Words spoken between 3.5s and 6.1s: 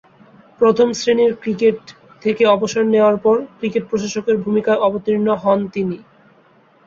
Cricket প্রশাসকের ভূমিকায় অবতীর্ণ হন তিনি।